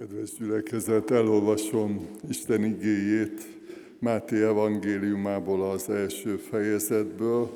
[0.00, 3.46] Kedves gyülekezet, elolvasom Isten igéjét
[3.98, 7.50] Máté evangéliumából az első fejezetből,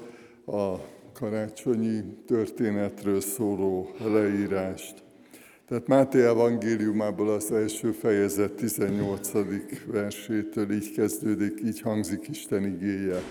[0.46, 0.74] a
[1.12, 5.02] karácsonyi történetről szóló leírást.
[5.68, 9.30] Tehát Máté evangéliumából az első fejezet 18.
[9.86, 13.22] versétől így kezdődik, így hangzik Isten igéje.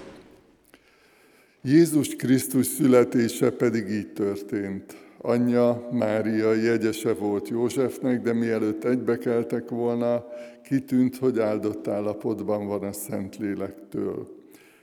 [1.61, 5.03] Jézus Krisztus születése pedig így történt.
[5.26, 10.26] Anyja Mária jegyese volt Józsefnek, de mielőtt egybekeltek volna,
[10.63, 14.27] kitűnt, hogy áldott állapotban van a Szentlélektől.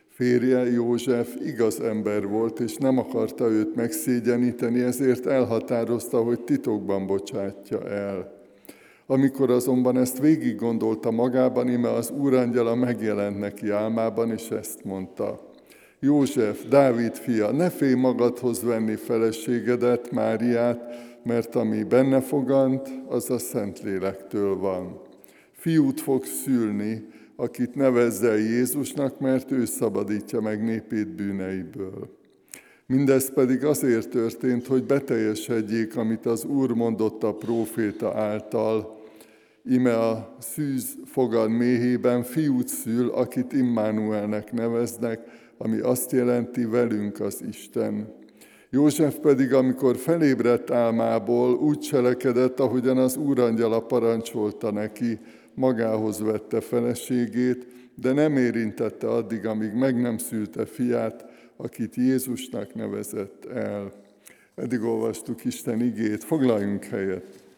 [0.09, 7.89] Férje József igaz ember volt, és nem akarta őt megszégyeníteni, ezért elhatározta, hogy titokban bocsátja
[7.89, 8.33] el.
[9.07, 15.41] Amikor azonban ezt végig gondolta magában, ime az úrangyala megjelent neki álmában, és ezt mondta–
[16.03, 20.81] József, Dávid fia, ne félj magadhoz venni feleségedet, Máriát,
[21.25, 25.01] mert ami benne fogant, az a Szentlélektől van.
[25.53, 32.19] Fiút fog szülni, akit nevezzel Jézusnak, mert ő szabadítja meg népét bűneiből.
[32.87, 39.01] Mindez pedig azért történt, hogy beteljesedjék, amit az Úr mondott a próféta által,
[39.65, 45.21] ime a szűz fogad méhében fiút szül, akit Immanuelnek neveznek,
[45.63, 48.15] ami azt jelenti velünk az Isten.
[48.71, 55.19] József pedig, amikor felébredt álmából, úgy cselekedett, ahogyan az úrangyala parancsolta neki,
[55.55, 61.25] magához vette feleségét, de nem érintette addig, amíg meg nem szülte fiát,
[61.57, 63.93] akit Jézusnak nevezett el.
[64.55, 67.50] Eddig olvastuk Isten igét, foglaljunk helyet.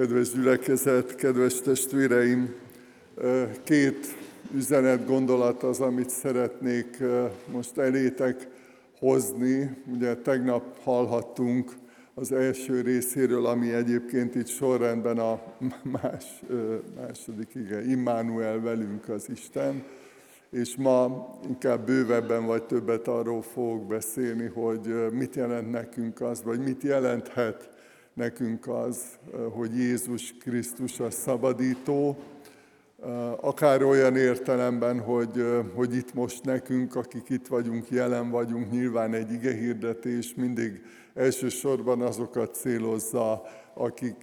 [0.00, 2.54] Kedves gyülekezet, kedves testvéreim,
[3.62, 4.06] két
[4.54, 7.02] üzenet gondolat az, amit szeretnék
[7.52, 8.48] most elétek
[8.98, 9.82] hozni.
[9.92, 11.72] Ugye tegnap hallhattunk
[12.14, 15.42] az első részéről, ami egyébként itt sorrendben a
[16.02, 16.42] más,
[16.96, 19.84] második, igen, Immanuel velünk az Isten.
[20.50, 26.60] És ma inkább bővebben vagy többet arról fogok beszélni, hogy mit jelent nekünk az, vagy
[26.60, 27.78] mit jelenthet
[28.20, 29.18] nekünk az,
[29.50, 32.16] hogy Jézus Krisztus a szabadító,
[33.40, 35.44] akár olyan értelemben, hogy,
[35.74, 40.82] hogy itt most nekünk, akik itt vagyunk, jelen vagyunk, nyilván egy igehirdetés mindig
[41.14, 43.42] elsősorban azokat célozza,
[43.74, 44.16] akik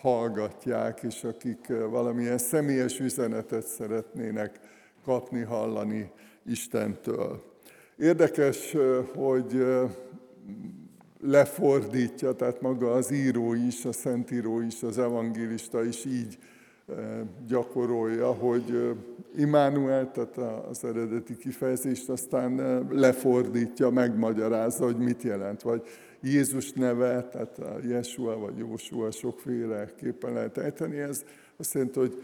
[0.00, 4.60] hallgatják, és akik valamilyen személyes üzenetet szeretnének
[5.04, 6.10] kapni, hallani
[6.46, 7.42] Istentől.
[7.96, 8.76] Érdekes,
[9.14, 9.64] hogy
[11.20, 16.38] lefordítja, tehát maga az író is, a szentíró is, az evangélista is így
[16.88, 16.96] eh,
[17.46, 25.62] gyakorolja, hogy eh, Immanuel, tehát az eredeti kifejezést aztán eh, lefordítja, megmagyarázza, hogy mit jelent,
[25.62, 25.82] vagy
[26.20, 31.24] Jézus neve, tehát a Jesua vagy Jósua sokféleképpen lehet ejteni, ez
[31.56, 32.22] azt jelenti, hogy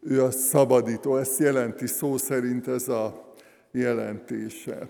[0.00, 3.34] ő a szabadító, ezt jelenti szó szerint ez a
[3.70, 4.88] jelentése.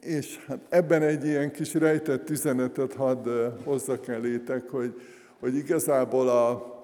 [0.00, 3.28] És hát ebben egy ilyen kis rejtett üzenetet hadd
[3.64, 5.00] hozzak elétek, hogy,
[5.38, 6.74] hogy igazából a,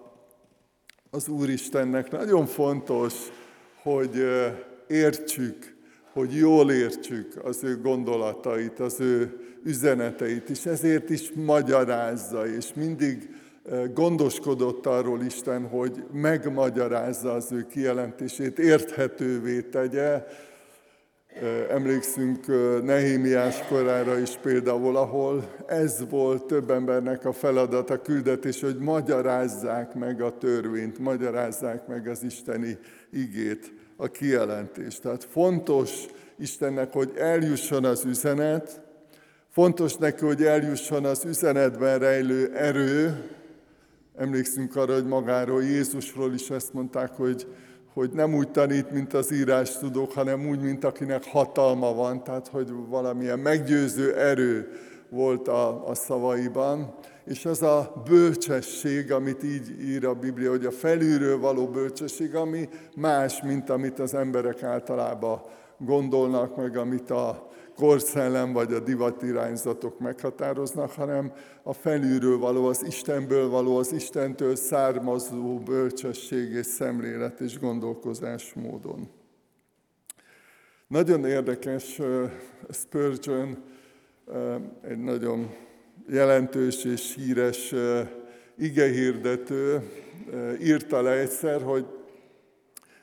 [1.10, 3.14] az Úristennek nagyon fontos,
[3.82, 4.24] hogy
[4.86, 5.76] értsük,
[6.12, 13.28] hogy jól értsük az ő gondolatait, az ő üzeneteit, és ezért is magyarázza, és mindig
[13.94, 20.26] gondoskodott arról Isten, hogy megmagyarázza az ő kijelentését, érthetővé tegye,
[21.70, 22.47] Emlékszünk
[22.82, 30.20] Nehémiás korára is például, ahol ez volt több embernek a feladata, küldetés, hogy magyarázzák meg
[30.20, 32.78] a törvényt, magyarázzák meg az isteni
[33.12, 35.02] igét, a kijelentést.
[35.02, 35.91] Tehát fontos
[36.38, 38.80] Istennek, hogy eljusson az üzenet,
[39.50, 43.22] fontos neki, hogy eljusson az üzenetben rejlő erő.
[44.16, 47.47] Emlékszünk arra, hogy magáról Jézusról is ezt mondták, hogy
[47.96, 52.48] hogy nem úgy tanít, mint az írás tudók, hanem úgy, mint akinek hatalma van, tehát
[52.48, 54.68] hogy valamilyen meggyőző erő
[55.09, 56.94] volt a, a szavaiban.
[57.24, 62.68] És az a bölcsesség, amit így ír a Biblia, hogy a felülről való bölcsesség, ami
[62.97, 65.41] más, mint amit az emberek általában
[65.78, 71.32] gondolnak, meg amit a korszellem vagy a divatirányzatok meghatároznak, hanem
[71.62, 79.08] a felülről való, az Istenből való, az Istentől származó bölcsesség és szemlélet és gondolkozás módon.
[80.86, 82.00] Nagyon érdekes
[82.70, 83.62] Spurgeon,
[84.82, 85.54] egy nagyon
[86.08, 87.74] jelentős és híres
[88.58, 89.90] igehirdető
[90.60, 91.86] írta le egyszer, hogy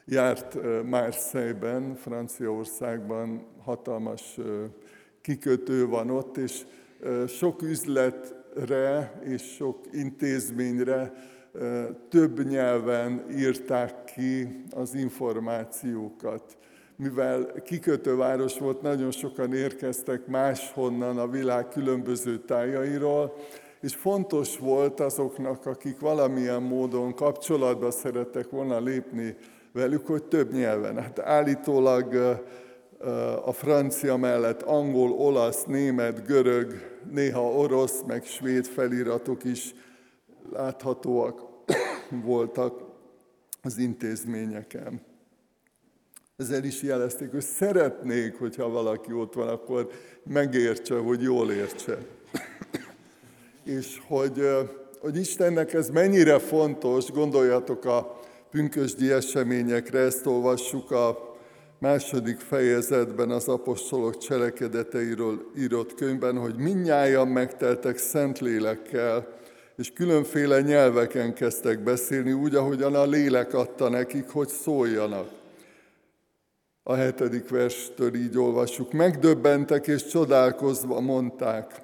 [0.05, 4.39] járt Marseille-ben, Franciaországban hatalmas
[5.21, 6.65] kikötő van ott, és
[7.27, 11.13] sok üzletre és sok intézményre
[12.09, 16.57] több nyelven írták ki az információkat.
[16.95, 23.35] Mivel kikötőváros volt, nagyon sokan érkeztek máshonnan a világ különböző tájairól,
[23.81, 29.35] és fontos volt azoknak, akik valamilyen módon kapcsolatba szerettek volna lépni
[29.71, 30.97] velük, hogy több nyelven.
[30.97, 32.15] Hát állítólag
[33.45, 39.73] a francia mellett angol, olasz, német, görög, néha orosz, meg svéd feliratok is
[40.51, 41.41] láthatóak
[42.25, 42.81] voltak
[43.61, 45.01] az intézményeken.
[46.37, 49.89] Ezzel is jelezték, hogy szeretnék, hogyha valaki ott van, akkor
[50.23, 51.97] megértse, hogy jól értse.
[53.63, 54.41] És hogy,
[54.99, 61.32] hogy Istennek ez mennyire fontos, gondoljatok a pünkösdi eseményekre, ezt olvassuk a
[61.83, 69.27] második fejezetben az apostolok cselekedeteiről írott könyvben, hogy minnyáján megteltek szent lélekkel,
[69.77, 75.29] és különféle nyelveken kezdtek beszélni, úgy, ahogyan a lélek adta nekik, hogy szóljanak.
[76.83, 78.91] A hetedik verstől így olvassuk.
[78.91, 81.81] Megdöbbentek és csodálkozva mondták,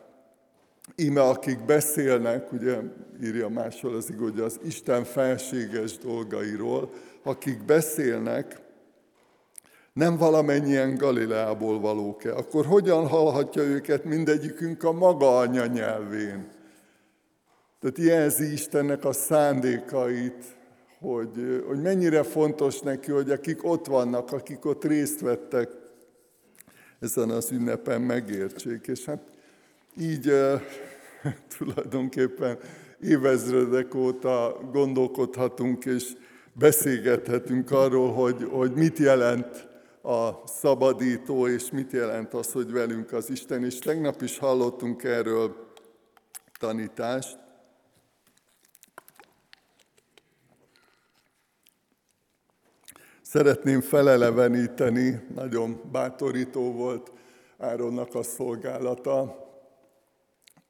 [0.95, 2.77] íme akik beszélnek, ugye
[3.23, 6.89] írja máshol az igaz, az Isten felséges dolgairól,
[7.23, 8.67] akik beszélnek,
[9.93, 16.47] nem valamennyien Galileából valók-e, akkor hogyan hallhatja őket mindegyikünk a maga anyanyelvén?
[17.79, 20.57] Tehát jelzi Istennek a szándékait,
[20.99, 25.69] hogy, hogy mennyire fontos neki, hogy akik ott vannak, akik ott részt vettek
[26.99, 28.87] ezen az ünnepen megértsék.
[28.87, 29.21] És hát
[29.99, 30.31] így
[31.57, 32.57] tulajdonképpen
[33.01, 36.11] évezredek óta gondolkodhatunk és
[36.53, 39.68] beszélgethetünk arról, hogy, hogy mit jelent
[40.09, 43.63] a szabadító, és mit jelent az, hogy velünk az Isten.
[43.63, 45.73] És tegnap is hallottunk erről
[46.59, 47.37] tanítást.
[53.21, 57.11] Szeretném feleleveníteni, nagyon bátorító volt
[57.57, 59.47] Áronnak a szolgálata,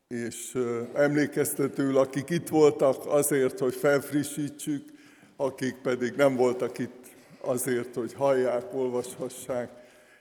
[0.07, 0.57] és
[0.93, 4.91] emlékeztetőül, akik itt voltak azért, hogy felfrissítsük,
[5.35, 6.98] akik pedig nem voltak itt
[7.41, 9.71] azért, hogy hallják, olvashassák.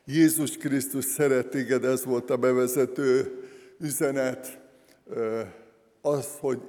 [0.05, 3.43] Jézus Krisztus szeret téged, ez volt a bevezető
[3.79, 4.59] üzenet.
[6.00, 6.61] Az, hogy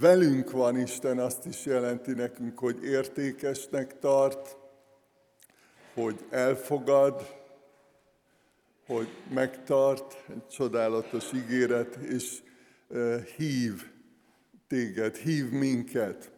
[0.00, 4.56] velünk van Isten, azt is jelenti nekünk, hogy értékesnek tart,
[5.94, 7.42] hogy elfogad,
[8.86, 12.42] hogy megtart, egy csodálatos ígéret, és
[13.36, 13.72] hív
[14.68, 16.32] téged, hív minket.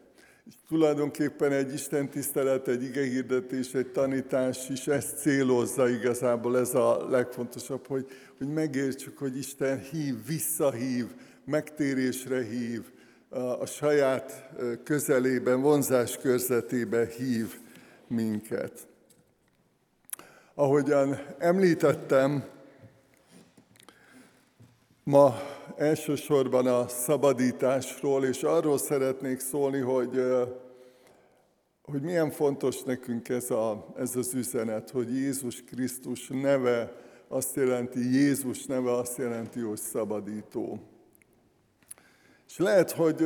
[0.69, 7.87] Tulajdonképpen egy Isten tisztelet, egy igehirdetés, egy tanítás is ezt célozza igazából, ez a legfontosabb,
[7.87, 8.07] hogy,
[8.39, 11.07] hogy megértsük, hogy Isten hív, visszahív,
[11.45, 12.83] megtérésre hív,
[13.29, 14.51] a, a saját
[14.85, 17.59] közelében, vonzás körzetében hív
[18.07, 18.87] minket.
[20.55, 22.45] Ahogyan említettem,
[25.03, 25.41] ma
[25.77, 30.23] elsősorban a szabadításról, és arról szeretnék szólni, hogy,
[31.83, 36.93] hogy milyen fontos nekünk ez, a, ez az üzenet, hogy Jézus Krisztus neve
[37.29, 40.79] azt jelenti, Jézus neve azt jelenti, hogy szabadító.
[42.49, 43.19] És lehet, hogy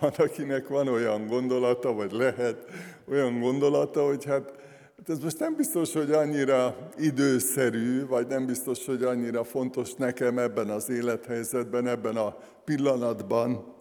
[0.00, 2.64] van, akinek van olyan gondolata, vagy lehet
[3.08, 4.59] olyan gondolata, hogy hát
[5.08, 10.68] ez most nem biztos, hogy annyira időszerű, vagy nem biztos, hogy annyira fontos nekem ebben
[10.68, 13.74] az élethelyzetben, ebben a pillanatban,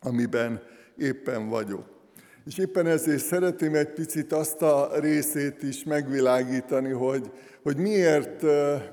[0.00, 0.62] amiben
[0.96, 1.92] éppen vagyok.
[2.46, 7.30] És éppen ezért szeretném egy picit azt a részét is megvilágítani, hogy,
[7.62, 8.44] hogy miért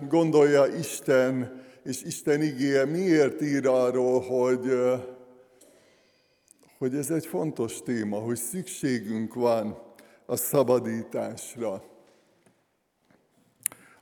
[0.10, 4.72] gondolja Isten, és Isten igéje miért ír arról, hogy,
[6.78, 9.78] hogy ez egy fontos téma, hogy szükségünk van
[10.32, 11.84] a szabadításra.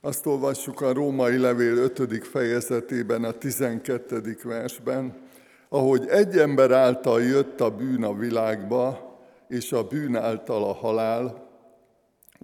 [0.00, 2.26] Azt olvassuk a római levél 5.
[2.26, 4.38] fejezetében, a 12.
[4.42, 5.28] versben,
[5.68, 9.18] ahogy egy ember által jött a bűn a világba,
[9.48, 11.48] és a bűn által a halál,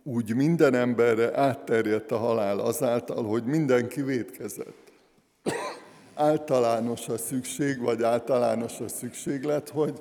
[0.02, 4.92] úgy minden emberre átterjedt a halál azáltal, hogy mindenki védkezett.
[6.14, 10.00] Általános a szükség, vagy általános a szükséglet, hogy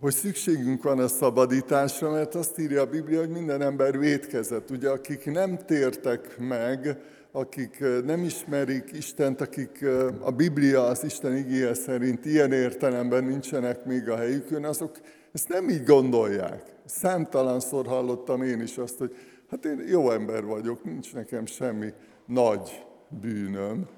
[0.00, 4.70] hogy szükségünk van a szabadításra, mert azt írja a Biblia, hogy minden ember vétkezett.
[4.70, 6.98] Ugye, akik nem tértek meg,
[7.32, 9.84] akik nem ismerik Istent, akik
[10.20, 14.98] a Biblia, az Isten igéje szerint ilyen értelemben nincsenek még a helyükön, azok
[15.32, 16.62] ezt nem így gondolják.
[16.84, 19.16] Számtalanszor hallottam én is azt, hogy
[19.50, 21.92] hát én jó ember vagyok, nincs nekem semmi
[22.26, 22.84] nagy
[23.20, 23.88] bűnöm.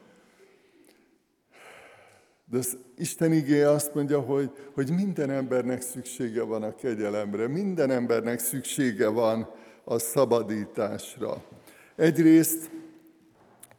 [2.50, 7.90] De az Isten igéje azt mondja, hogy, hogy minden embernek szüksége van a kegyelemre, minden
[7.90, 9.50] embernek szüksége van
[9.84, 11.42] a szabadításra.
[11.96, 12.70] Egyrészt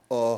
[0.07, 0.33] a,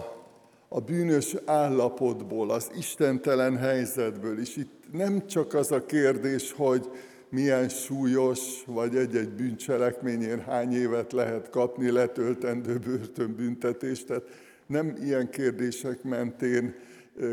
[0.68, 4.56] a bűnös állapotból, az istentelen helyzetből is.
[4.56, 6.90] Itt nem csak az a kérdés, hogy
[7.30, 14.24] milyen súlyos, vagy egy-egy bűncselekményért hány évet lehet kapni letöltendő börtönbüntetést, tehát
[14.68, 16.76] nem ilyen kérdések mentén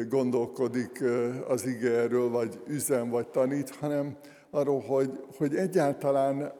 [0.08, 1.04] gondolkodik
[1.48, 4.16] az ige erről, vagy üzen, vagy tanít, hanem
[4.50, 6.52] arról, hogy, hogy egyáltalán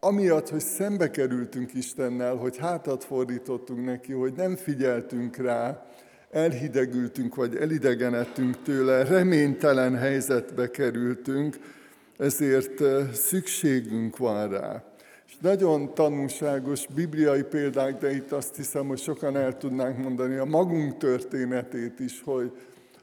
[0.00, 5.86] amiatt, hogy szembe kerültünk Istennel, hogy hátat fordítottunk neki, hogy nem figyeltünk rá,
[6.30, 11.56] elhidegültünk, vagy elidegenedtünk tőle, reménytelen helyzetbe kerültünk,
[12.18, 12.82] ezért
[13.14, 14.91] szükségünk van rá.
[15.42, 20.96] Nagyon tanulságos bibliai példák, de itt azt hiszem, hogy sokan el tudnánk mondani a magunk
[20.96, 22.52] történetét is, hogy,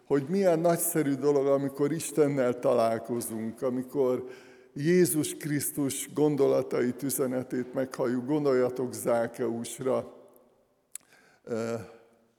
[0.05, 4.27] hogy milyen nagyszerű dolog, amikor Istennel találkozunk, amikor
[4.73, 8.25] Jézus Krisztus gondolatait, üzenetét meghalljuk.
[8.25, 10.13] Gondoljatok Zákeusra,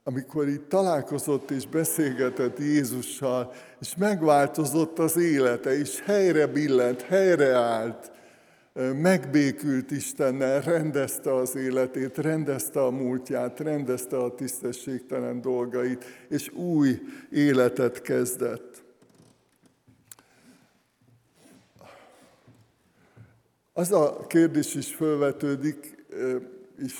[0.04, 8.18] amikor itt találkozott és beszélgetett Jézussal, és megváltozott az élete, és helyre billent, helyre állt,
[9.00, 18.02] megbékült Istennel, rendezte az életét, rendezte a múltját, rendezte a tisztességtelen dolgait, és új életet
[18.02, 18.82] kezdett.
[23.72, 26.04] Az a kérdés is felvetődik,
[26.78, 26.94] és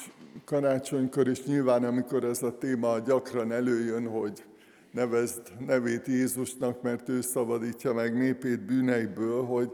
[0.45, 4.45] karácsonykor, és nyilván amikor ez a téma gyakran előjön, hogy
[4.91, 9.71] nevezd nevét Jézusnak, mert ő szabadítja meg népét bűneiből, hogy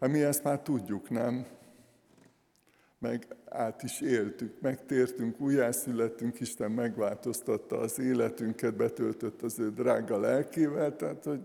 [0.00, 1.46] hát mi ezt már tudjuk, nem?
[2.98, 10.96] Meg át is éltük, megtértünk, újjászülettünk, Isten megváltoztatta az életünket, betöltött az ő drága lelkével,
[10.96, 11.40] tehát hogy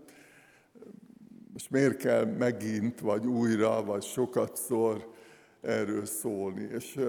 [1.53, 5.07] most miért kell megint, vagy újra, vagy sokat szor
[5.61, 6.67] erről szólni.
[6.71, 6.99] És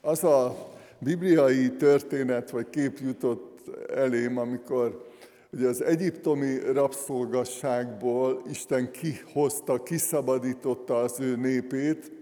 [0.00, 5.09] az a bibliai történet, vagy kép jutott elém, amikor
[5.52, 12.20] ugye az egyiptomi rabszolgasságból Isten kihozta, kiszabadította az ő népét,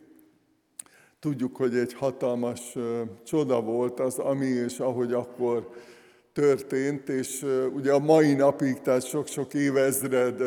[1.21, 2.77] Tudjuk, hogy egy hatalmas
[3.25, 5.71] csoda volt az, ami és ahogy akkor
[6.33, 10.43] történt, és ugye a mai napig, tehát sok-sok évezred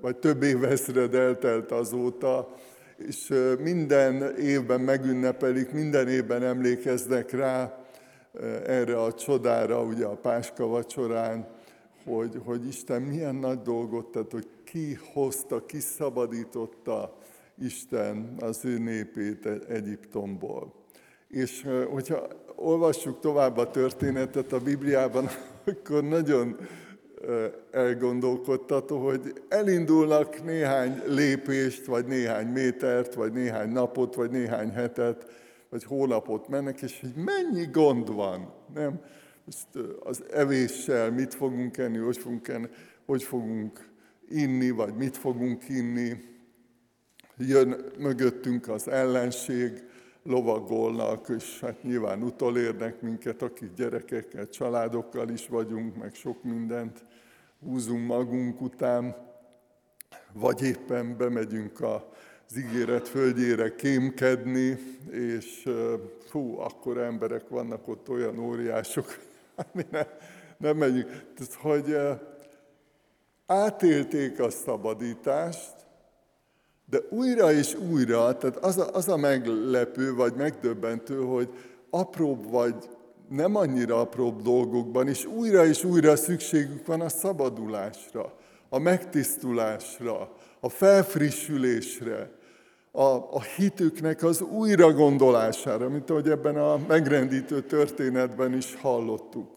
[0.00, 2.54] vagy több évezred eltelt azóta,
[2.96, 7.84] és minden évben megünnepelik, minden évben emlékeznek rá
[8.66, 11.46] erre a csodára, ugye a Páska vacsorán,
[12.04, 17.16] hogy, hogy Isten milyen nagy dolgot tett, hogy ki hozta, ki szabadította
[17.58, 20.72] Isten az ő népét Egyiptomból.
[21.28, 25.28] És hogyha olvassuk tovább a történetet a Bibliában,
[25.64, 26.56] akkor nagyon
[27.70, 35.26] elgondolkodtató, hogy elindulnak néhány lépést, vagy néhány métert, vagy néhány napot, vagy néhány hetet,
[35.68, 39.00] vagy hónapot mennek, és hogy mennyi gond van, nem?
[39.44, 42.66] Most az evéssel mit fogunk enni, hogy fogunk, enni,
[43.06, 43.88] hogy fogunk
[44.28, 46.12] inni, vagy mit fogunk inni.
[47.36, 49.82] Jön mögöttünk az ellenség,
[50.22, 57.04] lovagolnak, és hát nyilván utolérnek minket, akik gyerekekkel, családokkal is vagyunk, meg sok mindent
[57.60, 59.16] húzunk magunk után,
[60.32, 64.78] vagy éppen bemegyünk az ígéret földjére kémkedni,
[65.10, 65.68] és
[66.26, 69.18] fú, akkor emberek vannak ott olyan óriások,
[69.56, 70.06] ami ne,
[70.56, 71.06] nem megyünk.
[71.06, 71.96] Tehát, hogy
[73.46, 75.74] átélték a szabadítást,
[76.90, 81.48] de újra és újra, tehát az a, az a meglepő, vagy megdöbbentő, hogy
[81.90, 82.74] apróbb vagy
[83.28, 88.34] nem annyira apróbb dolgokban, és újra és újra szükségük van a szabadulásra,
[88.68, 92.30] a megtisztulásra, a felfrissülésre,
[92.96, 99.50] a, a hitüknek az újra gondolására, mint ahogy ebben a megrendítő történetben is hallottuk.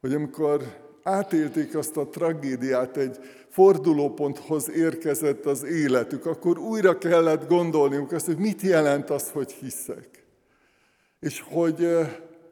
[0.00, 0.62] Hogy amikor
[1.02, 8.38] átélték azt a tragédiát, egy fordulóponthoz érkezett az életük, akkor újra kellett gondolniuk azt, hogy
[8.38, 10.22] mit jelent az, hogy hiszek
[11.22, 11.84] és hogy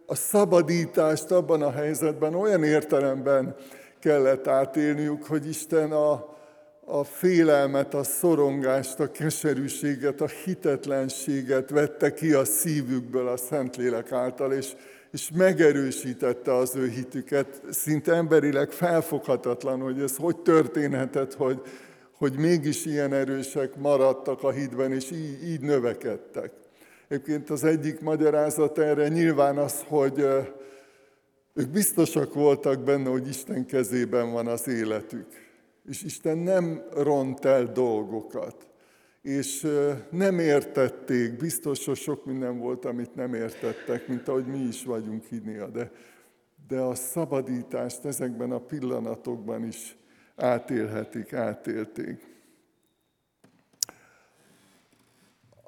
[0.07, 3.57] a szabadítást abban a helyzetben olyan értelemben
[4.01, 6.30] kellett átélniük, hogy Isten a,
[6.91, 14.53] a félelmet, a szorongást, a keserűséget, a hitetlenséget vette ki a szívükből a Szentlélek által,
[14.53, 14.73] és,
[15.13, 17.63] és megerősítette az ő hitüket.
[17.71, 21.61] Szinte emberileg felfoghatatlan, hogy ez hogy történhetett, hogy,
[22.19, 26.53] hogy mégis ilyen erősek maradtak a hitben, és így, így növekedtek.
[27.09, 30.25] Egyébként az egyik magyarázat erre nyilván az, hogy
[31.55, 35.27] ők biztosak voltak benne, hogy Isten kezében van az életük.
[35.91, 38.69] És Isten nem ront el dolgokat.
[39.23, 39.67] És
[40.11, 45.25] nem értették, biztos, hogy sok minden volt, amit nem értettek, mint ahogy mi is vagyunk
[45.25, 45.91] hinnia, de,
[46.69, 49.97] de a szabadítást ezekben a pillanatokban is
[50.37, 52.27] átélhetik, átélték.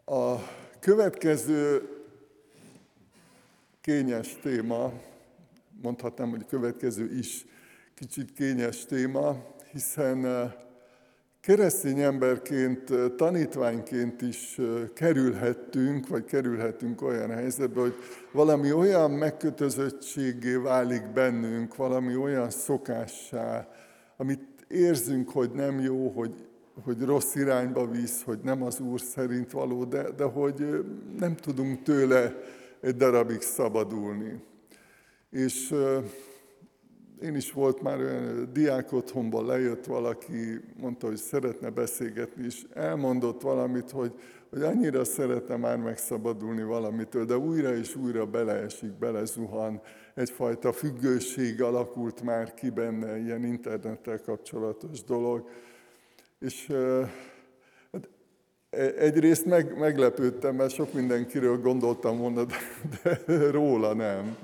[0.04, 0.34] A
[0.80, 1.88] következő
[3.80, 4.92] kényes téma,
[5.82, 7.46] mondhatnám, hogy következő is
[7.94, 10.52] kicsit kényes téma, hiszen eh,
[11.40, 17.94] keresztény emberként, eh, tanítványként is eh, kerülhettünk, vagy kerülhetünk olyan helyzetbe, hogy
[18.32, 23.68] valami olyan megkötözöttségé válik bennünk, valami olyan szokássá,
[24.16, 26.48] amit érzünk, hogy nem jó, hogy,
[26.84, 30.84] hogy rossz irányba visz, hogy nem az Úr szerint való, de, de hogy
[31.18, 32.34] nem tudunk tőle
[32.80, 34.42] egy darabig szabadulni.
[35.30, 35.74] És
[37.22, 43.40] én is volt már olyan diák otthonban, lejött valaki, mondta, hogy szeretne beszélgetni, és elmondott
[43.40, 44.12] valamit, hogy,
[44.50, 49.80] hogy annyira szeretne már megszabadulni valamitől, de újra és újra beleesik, belezuhan,
[50.14, 55.48] egyfajta függőség alakult már ki benne, ilyen internettel kapcsolatos dolog.
[56.38, 56.66] És
[57.92, 58.08] hát
[58.70, 62.56] e, egyrészt meg, meglepődtem, mert sok mindenkiről gondoltam volna, de,
[63.26, 64.36] de róla nem.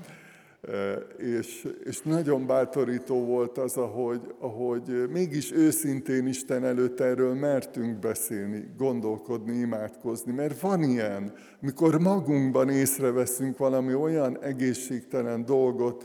[1.17, 8.73] És, és nagyon bátorító volt az, ahogy, ahogy mégis őszintén Isten előtt erről mertünk beszélni,
[8.77, 16.03] gondolkodni, imádkozni, mert van ilyen, mikor magunkban észreveszünk valami olyan egészségtelen dolgot,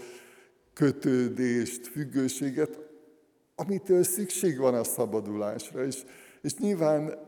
[0.72, 2.78] kötődést, függőséget,
[3.54, 5.84] amitől szükség van a szabadulásra.
[5.84, 6.02] És,
[6.42, 7.18] és nyilván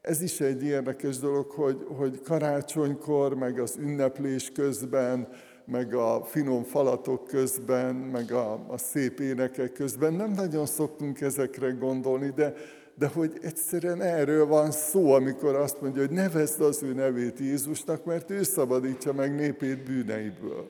[0.00, 5.28] ez is egy érdekes dolog, hogy, hogy karácsonykor, meg az ünneplés közben,
[5.66, 11.70] meg a finom falatok közben, meg a, a szép énekek közben nem nagyon szoktunk ezekre
[11.70, 12.54] gondolni, de,
[12.94, 18.04] de hogy egyszerűen erről van szó, amikor azt mondja, hogy nevezd az ő nevét Jézusnak,
[18.04, 20.66] mert ő szabadítja meg népét bűneiből.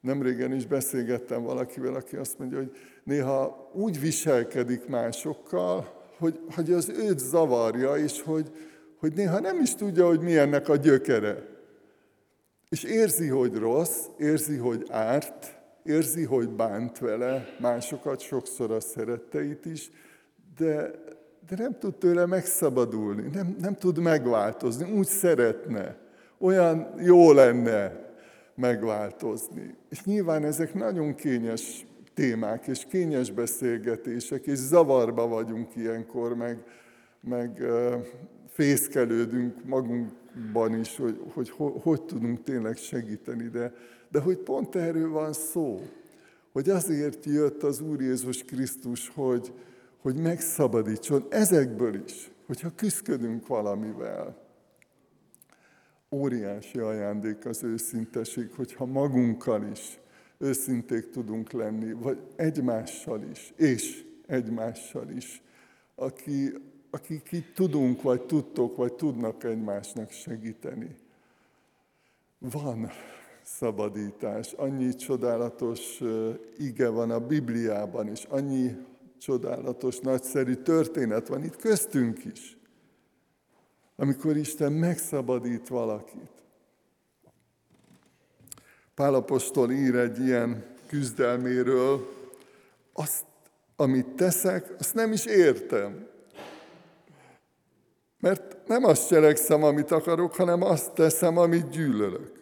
[0.00, 2.70] Nemrégen is beszélgettem valakivel, aki azt mondja, hogy
[3.04, 8.50] néha úgy viselkedik másokkal, hogy, hogy az őt zavarja, és hogy,
[8.98, 11.53] hogy néha nem is tudja, hogy mi ennek a gyökere.
[12.68, 19.64] És érzi, hogy rossz, érzi, hogy árt, érzi, hogy bánt vele másokat, sokszor a szeretteit
[19.66, 19.90] is,
[20.56, 20.90] de,
[21.48, 25.96] de nem tud tőle megszabadulni, nem, nem tud megváltozni, úgy szeretne,
[26.38, 28.04] olyan jó lenne
[28.54, 29.74] megváltozni.
[29.90, 36.64] És nyilván ezek nagyon kényes témák, és kényes beszélgetések, és zavarba vagyunk ilyenkor, meg,
[37.20, 37.62] meg
[38.48, 39.64] fészkelődünk
[40.34, 43.72] magunkban is, hogy hogy, hogy hogy tudunk tényleg segíteni, de,
[44.10, 45.80] de hogy pont erről van szó,
[46.52, 49.52] hogy azért jött az Úr Jézus Krisztus, hogy,
[49.98, 54.42] hogy megszabadítson ezekből is, hogyha küzdködünk valamivel.
[56.10, 59.98] Óriási ajándék az őszinteség, hogyha magunkkal is
[60.38, 65.42] őszinték tudunk lenni, vagy egymással is, és egymással is,
[65.94, 66.52] aki,
[66.94, 70.96] akik így tudunk, vagy tudtok, vagy tudnak egymásnak segíteni.
[72.38, 72.90] Van
[73.42, 76.00] szabadítás, annyi csodálatos
[76.58, 78.76] ige van a Bibliában, és annyi
[79.18, 82.56] csodálatos, nagyszerű történet van itt köztünk is,
[83.96, 86.42] amikor Isten megszabadít valakit.
[88.94, 92.12] Pálapostól ír egy ilyen küzdelméről,
[92.92, 93.24] azt,
[93.76, 96.12] amit teszek, azt nem is értem.
[98.24, 102.32] Mert nem azt cselekszem, amit akarok, hanem azt teszem, amit gyűlölök.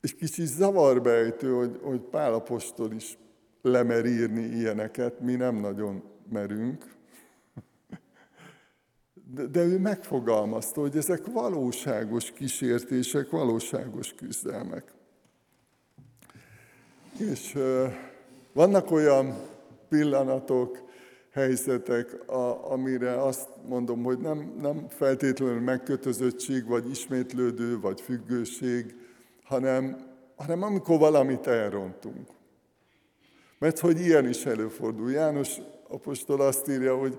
[0.00, 3.18] És kicsit zavarbejtő, hogy, hogy Pálapostól is
[3.62, 6.84] lemer írni ilyeneket, mi nem nagyon merünk.
[9.34, 14.92] De, de ő megfogalmazta, hogy ezek valóságos kísértések, valóságos küzdelmek.
[17.18, 17.58] És
[18.52, 19.36] vannak olyan
[19.88, 20.89] pillanatok,
[21.32, 28.94] helyzetek, a, amire azt mondom, hogy nem, nem feltétlenül megkötözöttség, vagy ismétlődő, vagy függőség,
[29.44, 29.96] hanem,
[30.36, 32.28] hanem amikor valamit elrontunk.
[33.58, 35.10] Mert hogy ilyen is előfordul.
[35.10, 35.56] János
[35.88, 37.18] apostol azt írja, hogy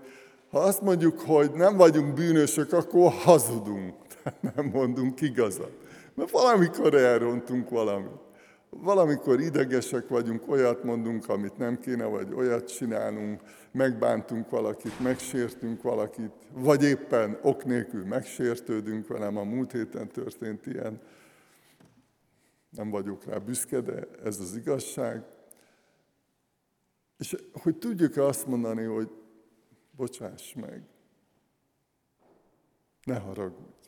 [0.49, 3.95] ha azt mondjuk, hogy nem vagyunk bűnösök, akkor hazudunk,
[4.55, 5.71] nem mondunk igazat.
[6.13, 8.30] Mert valamikor elrontunk valamit.
[8.77, 16.31] Valamikor idegesek vagyunk, olyat mondunk, amit nem kéne, vagy olyat csinálunk, megbántunk valakit, megsértünk valakit,
[16.51, 21.01] vagy éppen ok nélkül megsértődünk velem, a múlt héten történt ilyen.
[22.69, 25.23] Nem vagyok rá büszke, de ez az igazság.
[27.17, 29.09] És hogy tudjuk-e azt mondani, hogy
[29.95, 30.83] bocsáss meg,
[33.03, 33.80] ne haragudj.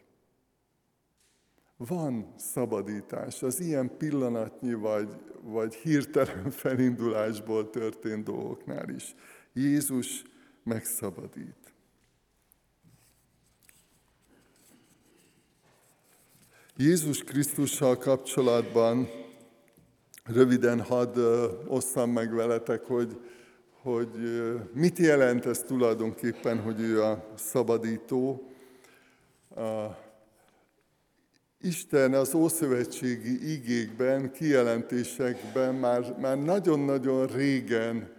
[1.87, 9.15] Van szabadítás, az ilyen pillanatnyi vagy, vagy hirtelen felindulásból történt dolgoknál is.
[9.53, 10.23] Jézus
[10.63, 11.73] megszabadít.
[16.77, 19.09] Jézus Krisztussal kapcsolatban
[20.23, 21.17] röviden hadd
[21.67, 23.19] osszam meg veletek, hogy,
[23.81, 24.09] hogy
[24.73, 28.51] mit jelent ez tulajdonképpen, hogy ő a szabadító.
[31.65, 38.11] Isten az ószövetségi igékben, kijelentésekben már, már nagyon-nagyon régen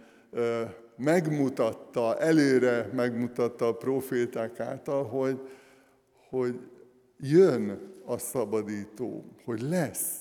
[0.97, 5.39] megmutatta, előre megmutatta a proféták által, hogy,
[6.29, 6.59] hogy
[7.19, 10.11] jön a szabadító, hogy lesz.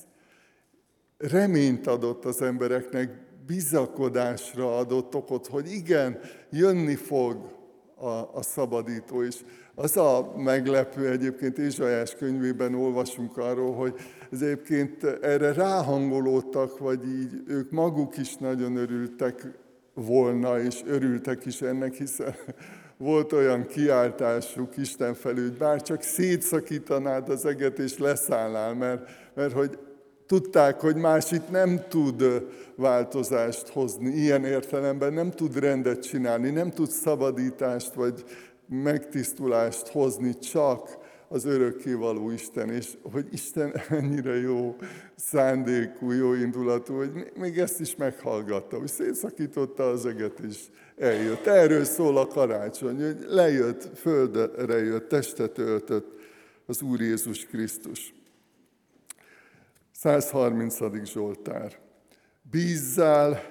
[1.18, 3.10] Reményt adott az embereknek,
[3.46, 6.18] bizakodásra adott okot, hogy igen,
[6.50, 7.63] jönni fog
[7.96, 9.22] a, a szabadító.
[9.22, 9.40] És
[9.74, 13.94] az a meglepő egyébként Ézsajás könyvében olvasunk arról, hogy
[14.30, 19.46] ez egyébként erre ráhangolódtak, vagy így ők maguk is nagyon örültek
[19.94, 22.35] volna, és örültek is ennek, hiszen
[22.96, 29.78] volt olyan kiáltásuk Isten felül, bár csak szétszakítanád az eget, és leszállnál, mert, mert hogy
[30.35, 36.70] tudták, hogy más itt nem tud változást hozni, ilyen értelemben nem tud rendet csinálni, nem
[36.70, 38.25] tud szabadítást vagy
[38.68, 44.77] megtisztulást hozni, csak az örökkévaló Isten, és hogy Isten ennyire jó
[45.16, 50.59] szándékú, jó indulatú, hogy még ezt is meghallgatta, hogy szétszakította az eget, és
[50.97, 51.47] eljött.
[51.47, 56.20] Erről szól a karácsony, hogy lejött, földre jött, testet öltött
[56.66, 58.13] az Úr Jézus Krisztus.
[60.05, 61.05] 130.
[61.05, 61.73] Zsoltár.
[62.51, 63.43] Bízzál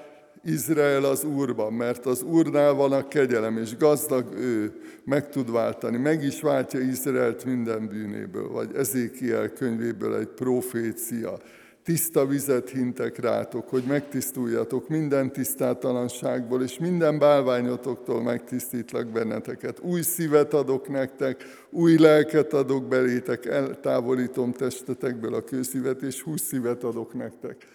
[0.43, 4.73] Izrael az Úrban, mert az Úrnál van a kegyelem, és gazdag ő,
[5.05, 5.97] meg tud váltani.
[5.97, 11.37] Meg is váltja Izraelt minden bűnéből, vagy Ezékiel könyvéből egy profécia.
[11.83, 19.79] Tiszta vizet hintek rátok, hogy megtisztuljatok minden tisztátalanságból, és minden bálványotoktól megtisztítlak benneteket.
[19.79, 26.83] Új szívet adok nektek, új lelket adok belétek, eltávolítom testetekből a kőszívet, és húsz szívet
[26.83, 27.67] adok nektek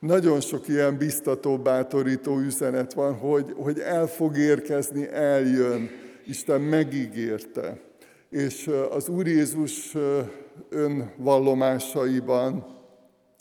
[0.00, 5.90] nagyon sok ilyen biztató, bátorító üzenet van, hogy, hogy el fog érkezni, eljön.
[6.26, 7.80] Isten megígérte.
[8.30, 9.96] És az Úr Jézus
[10.68, 12.78] önvallomásaiban,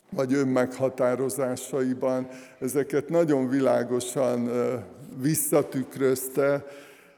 [0.10, 2.28] vagy önmeghatározásaiban.
[2.60, 4.50] Ezeket nagyon világosan
[5.22, 6.66] visszatükrözte,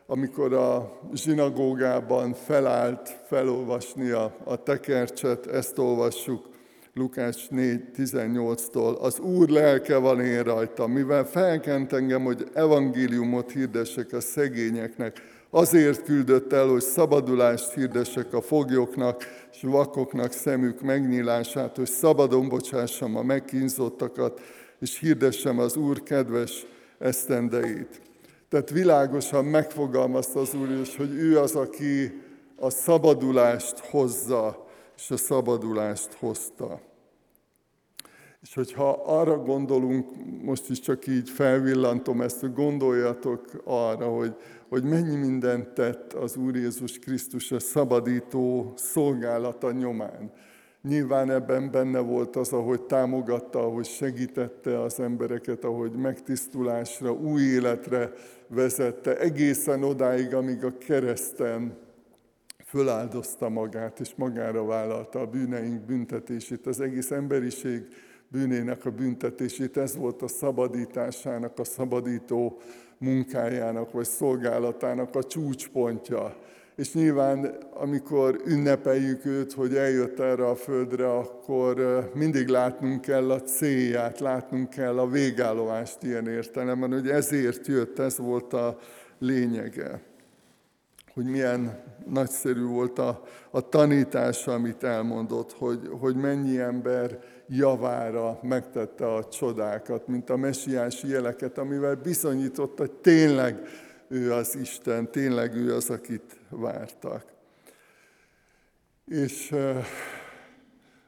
[0.05, 6.49] amikor a zsinagógában felállt felolvasni a, a tekercset, ezt olvassuk
[6.93, 14.19] Lukás 4.18-tól, az Úr lelke van én rajtam, mivel felkent engem, hogy evangéliumot hirdessek a
[14.19, 22.49] szegényeknek, azért küldött el, hogy szabadulást hirdessek a foglyoknak, és vakoknak szemük megnyílását, hogy szabadon
[22.49, 24.41] bocsássam a megkínzottakat,
[24.79, 26.65] és hirdessem az Úr kedves
[26.99, 28.01] esztendeit.
[28.49, 32.21] Tehát világosan megfogalmazta az Úr is, hogy ő az, aki
[32.55, 36.81] a szabadulást hozza, és a szabadulást hozta.
[38.41, 40.09] És hogyha arra gondolunk,
[40.41, 44.35] most is csak így felvillantom ezt, hogy gondoljatok arra, hogy,
[44.71, 50.31] hogy mennyi mindent tett az Úr Jézus Krisztus a szabadító szolgálata nyomán.
[50.81, 58.11] Nyilván ebben benne volt az, ahogy támogatta, ahogy segítette az embereket, ahogy megtisztulásra, új életre
[58.47, 61.77] vezette, egészen odáig, amíg a kereszten
[62.65, 67.87] föláldozta magát, és magára vállalta a bűneink büntetését, az egész emberiség
[68.27, 69.77] bűnének a büntetését.
[69.77, 72.61] Ez volt a szabadításának, a szabadító
[73.01, 76.35] munkájának, vagy szolgálatának a csúcspontja.
[76.75, 83.41] És nyilván, amikor ünnepeljük őt, hogy eljött erre a földre, akkor mindig látnunk kell a
[83.41, 88.77] célját, látnunk kell a végállomást ilyen értelemben, hogy ezért jött, ez volt a
[89.19, 90.01] lényege.
[91.13, 97.19] hogy milyen nagyszerű volt a, a tanítása, amit elmondott, hogy, hogy mennyi ember
[97.53, 103.67] javára megtette a csodákat, mint a messiási jeleket, amivel bizonyította, hogy tényleg
[104.07, 107.25] ő az Isten, tényleg ő az, akit vártak.
[109.05, 109.55] És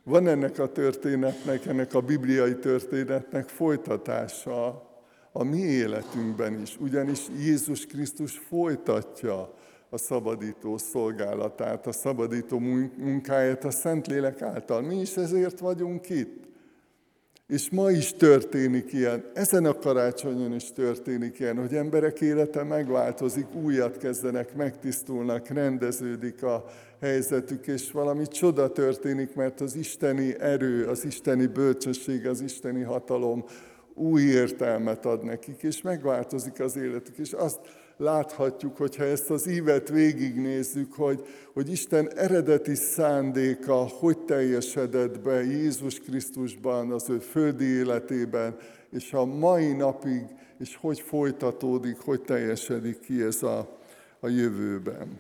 [0.04, 4.92] van ennek a történetnek, ennek a bibliai történetnek folytatása
[5.32, 9.54] a mi életünkben is, ugyanis Jézus Krisztus folytatja
[9.94, 12.60] a szabadító szolgálatát, a szabadító
[12.98, 14.82] munkáját a Szentlélek által.
[14.82, 16.44] Mi is ezért vagyunk itt.
[17.48, 23.56] És ma is történik ilyen, ezen a karácsonyon is történik ilyen, hogy emberek élete megváltozik,
[23.56, 26.66] újat kezdenek, megtisztulnak, rendeződik a
[27.02, 33.46] helyzetük, és valami csoda történik, mert az isteni erő, az isteni bölcsesség, az isteni hatalom
[33.94, 37.60] új értelmet ad nekik, és megváltozik az életük, és azt
[37.98, 46.00] láthatjuk, hogyha ezt az ívet végignézzük, hogy, hogy Isten eredeti szándéka hogy teljesedett be Jézus
[46.00, 48.56] Krisztusban, az ő földi életében,
[48.92, 50.24] és a mai napig,
[50.60, 53.80] és hogy folytatódik, hogy teljesedik ki ez a,
[54.20, 55.20] a jövőben.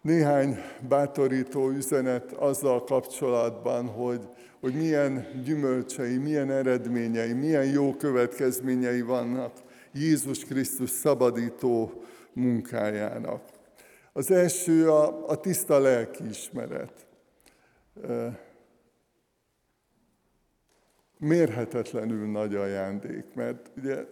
[0.00, 4.20] Néhány bátorító üzenet azzal kapcsolatban, hogy,
[4.60, 9.52] hogy milyen gyümölcsei, milyen eredményei, milyen jó következményei vannak
[9.96, 13.42] Jézus Krisztus szabadító munkájának.
[14.12, 17.06] Az első a, a tiszta lelkiismeret.
[21.18, 24.04] Mérhetetlenül nagy ajándék, mert ugye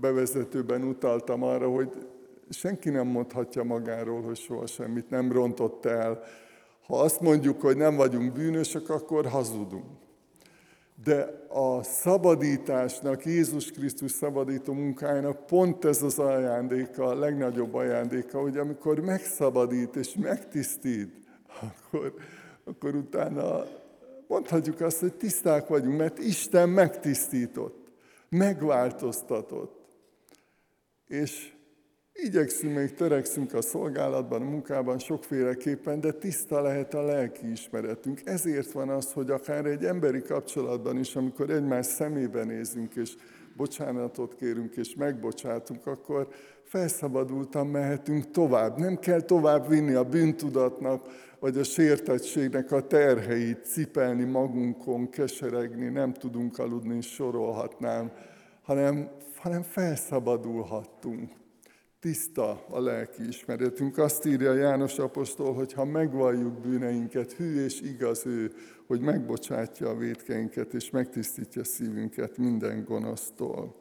[0.00, 2.08] bevezetőben utaltam arra, hogy
[2.50, 6.22] senki nem mondhatja magáról, hogy soha semmit nem rontott el.
[6.86, 10.05] Ha azt mondjuk, hogy nem vagyunk bűnösök, akkor hazudunk.
[11.04, 18.56] De a szabadításnak, Jézus Krisztus szabadító munkájának pont ez az ajándéka, a legnagyobb ajándéka, hogy
[18.56, 21.14] amikor megszabadít és megtisztít,
[21.60, 22.14] akkor,
[22.64, 23.64] akkor utána
[24.26, 27.90] mondhatjuk azt, hogy tiszták vagyunk, mert Isten megtisztított,
[28.28, 29.86] megváltoztatott.
[31.06, 31.55] És
[32.22, 38.20] Igyekszünk, még törekszünk a szolgálatban, a munkában sokféleképpen, de tiszta lehet a lelki ismeretünk.
[38.24, 43.14] Ezért van az, hogy akár egy emberi kapcsolatban is, amikor egymás szemébe nézünk, és
[43.56, 46.28] bocsánatot kérünk, és megbocsátunk, akkor
[46.62, 48.78] felszabadultan mehetünk tovább.
[48.78, 51.06] Nem kell tovább vinni a bűntudatnak,
[51.38, 58.10] vagy a sértettségnek a terheit, cipelni magunkon, keseregni, nem tudunk aludni, sorolhatnám,
[58.62, 61.30] hanem, hanem felszabadulhattunk
[62.00, 63.98] tiszta a lelki ismeretünk.
[63.98, 68.52] Azt írja János apostol, hogy ha megvalljuk bűneinket, hű és igaz ő,
[68.86, 73.74] hogy megbocsátja a védkeinket, és megtisztítja szívünket minden gonosztól.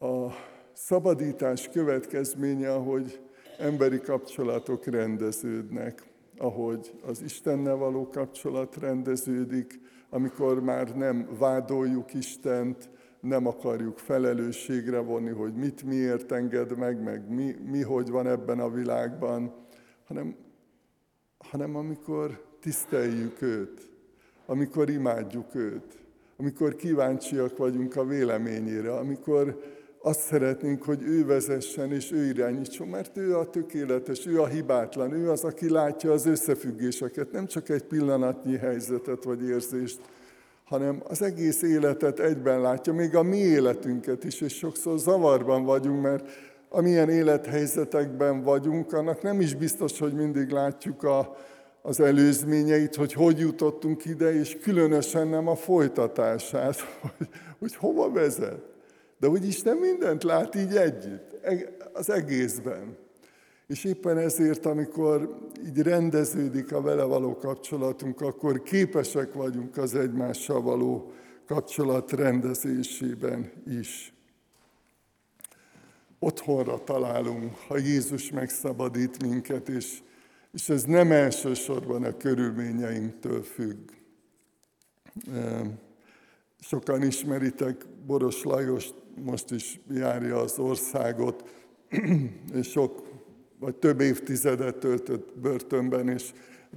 [0.00, 0.30] A
[0.72, 3.20] szabadítás következménye, hogy
[3.58, 6.02] emberi kapcsolatok rendeződnek,
[6.38, 12.90] ahogy az Istennel való kapcsolat rendeződik, amikor már nem vádoljuk Istent,
[13.22, 18.60] nem akarjuk felelősségre vonni, hogy mit miért enged meg, meg mi, mi hogy van ebben
[18.60, 19.54] a világban,
[20.06, 20.36] hanem,
[21.38, 23.88] hanem amikor tiszteljük őt,
[24.46, 25.98] amikor imádjuk őt,
[26.36, 29.62] amikor kíváncsiak vagyunk a véleményére, amikor
[30.02, 35.12] azt szeretnénk, hogy ő vezessen és ő irányítson, mert ő a tökéletes, ő a hibátlan,
[35.12, 40.00] ő az, aki látja az összefüggéseket, nem csak egy pillanatnyi helyzetet vagy érzést,
[40.72, 46.02] hanem az egész életet egyben látja, még a mi életünket is, és sokszor zavarban vagyunk,
[46.02, 46.30] mert
[46.68, 51.36] amilyen élethelyzetekben vagyunk, annak nem is biztos, hogy mindig látjuk a,
[51.82, 58.62] az előzményeit, hogy hogy jutottunk ide, és különösen nem a folytatását, hogy, hogy hova vezet.
[59.20, 61.36] De hogy Isten mindent lát így együtt,
[61.92, 62.96] az egészben.
[63.72, 70.62] És éppen ezért, amikor így rendeződik a vele való kapcsolatunk, akkor képesek vagyunk az egymással
[70.62, 71.12] való
[71.46, 74.12] kapcsolat rendezésében is.
[76.18, 79.98] Otthonra találunk, ha Jézus megszabadít minket, és,
[80.52, 83.90] és ez nem elsősorban a körülményeinktől függ.
[86.60, 88.88] Sokan ismeritek, Boros Lajos
[89.24, 91.48] most is járja az országot,
[92.60, 93.11] és sok
[93.62, 96.32] vagy több évtizedet töltött börtönben, és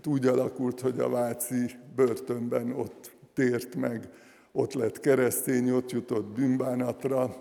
[0.07, 4.09] úgy alakult, hogy a Váci börtönben ott tért meg,
[4.51, 7.35] ott lett keresztény, ott jutott bűnbánatra,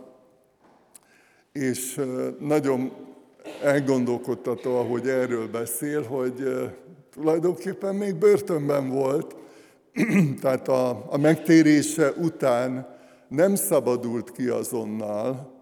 [1.53, 2.01] és
[2.39, 2.93] nagyon
[3.63, 6.45] elgondolkodtató, ahogy erről beszél, hogy
[7.11, 9.37] tulajdonképpen még börtönben volt,
[10.41, 12.97] tehát a, a megtérése után
[13.29, 15.54] nem szabadult ki azonnal,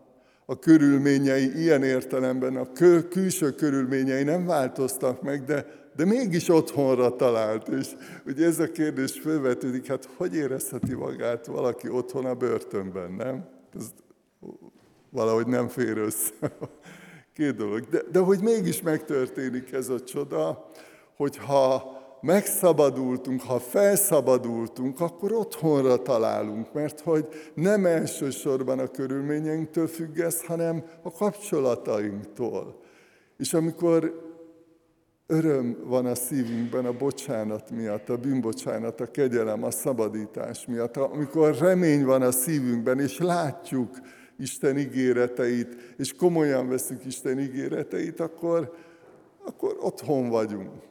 [0.47, 2.73] a körülményei ilyen értelemben, a
[3.09, 7.69] külső körülményei nem változtak meg, de, de mégis otthonra talált.
[7.69, 7.89] És
[8.27, 13.49] ugye ez a kérdés felvetődik, hát hogy érezheti magát valaki otthon a börtönben, nem?
[13.79, 13.91] Ez
[15.11, 16.57] valahogy nem fér össze.
[17.35, 17.89] Két dolog.
[17.89, 20.71] De, de hogy mégis megtörténik ez a csoda,
[21.17, 30.45] hogyha megszabadultunk, ha felszabadultunk, akkor otthonra találunk, mert hogy nem elsősorban a körülményeinktől függ ez,
[30.45, 32.81] hanem a kapcsolatainktól.
[33.37, 34.31] És amikor
[35.27, 41.59] öröm van a szívünkben a bocsánat miatt, a bűnbocsánat, a kegyelem, a szabadítás miatt, amikor
[41.59, 43.99] remény van a szívünkben, és látjuk
[44.39, 48.75] Isten ígéreteit, és komolyan veszük Isten ígéreteit, akkor,
[49.45, 50.91] akkor otthon vagyunk.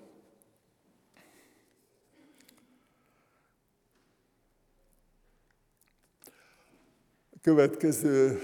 [7.41, 8.39] Következő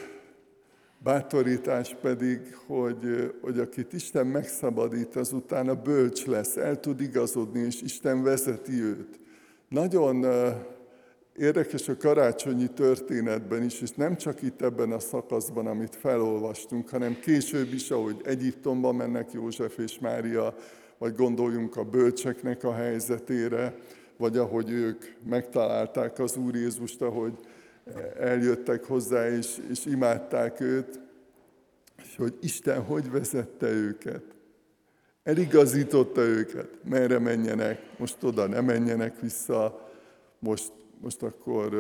[1.03, 7.81] bátorítás pedig, hogy, hogy akit Isten megszabadít, azután a bölcs lesz, el tud igazodni, és
[7.81, 9.19] Isten vezeti őt.
[9.69, 10.25] Nagyon
[11.36, 17.19] érdekes a karácsonyi történetben is, és nem csak itt ebben a szakaszban, amit felolvastunk, hanem
[17.19, 20.55] később is, ahogy Egyiptomba mennek József és Mária,
[20.97, 23.75] vagy gondoljunk a bölcseknek a helyzetére,
[24.17, 27.33] vagy ahogy ők megtalálták az Úr Jézust, ahogy
[28.19, 31.00] eljöttek hozzá, és, és imádták őt,
[32.04, 34.23] és hogy Isten hogy vezette őket.
[35.23, 39.89] Eligazította őket, merre menjenek, most oda ne menjenek vissza,
[40.39, 40.71] most,
[41.02, 41.76] most akkor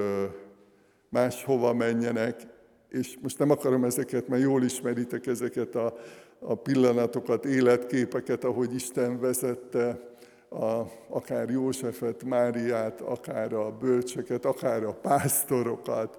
[1.09, 2.41] máshova menjenek,
[2.89, 5.97] és most nem akarom ezeket, mert jól ismeritek ezeket a,
[6.39, 10.15] a pillanatokat, életképeket, ahogy Isten vezette
[10.49, 16.17] a, akár Józsefet, Máriát, akár a bölcseket, akár a pásztorokat.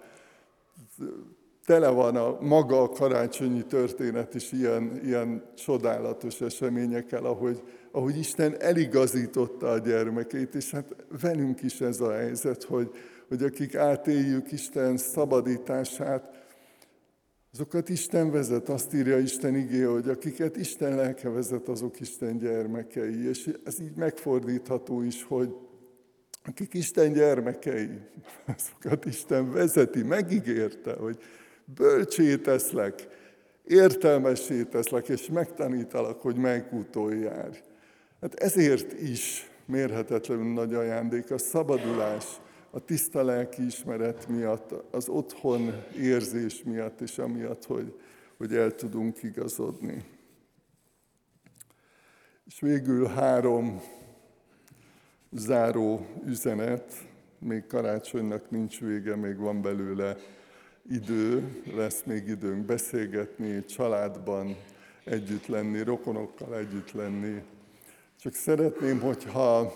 [1.65, 7.63] Tele van a maga a karácsonyi történet is ilyen, ilyen csodálatos eseményekkel, ahogy,
[7.93, 12.91] ahogy Isten eligazította a gyermekeit, és hát velünk is ez a helyzet, hogy,
[13.29, 16.48] hogy akik átéljük Isten szabadítását,
[17.53, 23.29] Azokat Isten vezet, azt írja Isten igé, hogy akiket Isten lelke vezet, azok Isten gyermekei.
[23.29, 25.55] És ez így megfordítható is, hogy
[26.45, 27.89] akik Isten gyermekei,
[28.57, 31.19] azokat Isten vezeti, megígérte, hogy
[31.65, 33.09] bölcsé teszlek,
[35.09, 37.59] és megtanítalak, hogy melyik úton járj.
[38.21, 42.25] Hát ezért is mérhetetlenül nagy ajándék a szabadulás,
[42.71, 48.01] a tiszta lelki ismeret miatt, az otthon érzés miatt, és amiatt, hogy,
[48.37, 50.05] hogy el tudunk igazodni.
[52.47, 53.81] És végül három
[55.31, 57.07] záró üzenet,
[57.39, 60.17] még karácsonynak nincs vége, még van belőle
[60.91, 64.57] idő, lesz még időnk beszélgetni, családban
[65.05, 67.43] együtt lenni, rokonokkal együtt lenni.
[68.17, 69.73] Csak szeretném, hogyha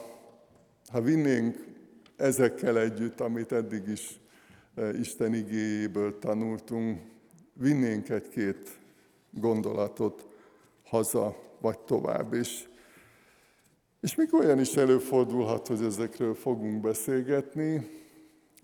[0.89, 1.72] ha vinnénk
[2.17, 4.21] ezekkel együtt, amit eddig is
[4.75, 7.01] eh, Isten igéjéből tanultunk,
[7.53, 8.79] vinnénk egy-két
[9.31, 10.27] gondolatot
[10.85, 12.33] haza vagy tovább.
[12.33, 12.69] És,
[14.01, 17.91] és még olyan is előfordulhat, hogy ezekről fogunk beszélgetni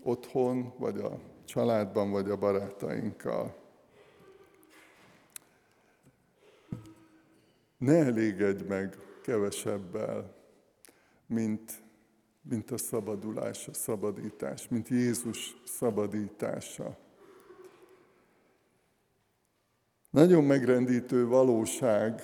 [0.03, 3.55] otthon, vagy a családban, vagy a barátainkkal.
[7.77, 10.35] Ne elégedj meg kevesebbel,
[11.27, 11.83] mint
[12.41, 16.97] mint a szabadulás, a szabadítás, mint Jézus szabadítása.
[20.09, 22.21] Nagyon megrendítő valóság,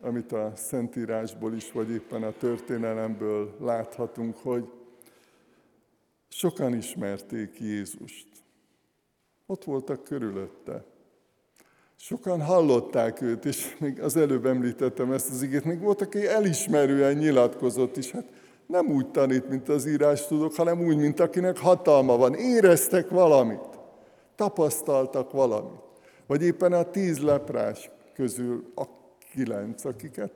[0.00, 4.70] amit a Szentírásból is, vagy éppen a történelemből láthatunk, hogy
[6.28, 8.26] sokan ismerték Jézust.
[9.46, 10.84] Ott voltak körülötte.
[11.96, 17.16] Sokan hallották őt, és még az előbb említettem ezt az igét, még volt, aki elismerően
[17.16, 18.10] nyilatkozott is.
[18.10, 18.37] Hát
[18.68, 22.34] nem úgy tanít, mint az írás tudok, hanem úgy, mint akinek hatalma van.
[22.34, 23.78] Éreztek valamit,
[24.34, 25.80] tapasztaltak valamit.
[26.26, 28.84] Vagy éppen a tíz leprás közül a
[29.32, 30.32] kilenc, akiket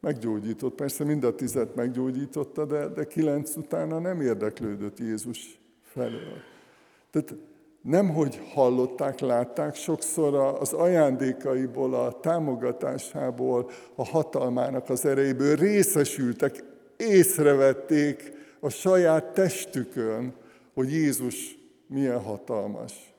[0.00, 0.74] meggyógyított.
[0.74, 6.40] Persze mind a tizet meggyógyította, de, de kilenc utána nem érdeklődött Jézus felől.
[7.10, 7.34] Tehát
[7.82, 16.64] nem, hogy hallották, látták, sokszor az ajándékaiból, a támogatásából, a hatalmának az erejéből részesültek,
[17.02, 20.34] észrevették a saját testükön,
[20.74, 23.14] hogy Jézus milyen hatalmas.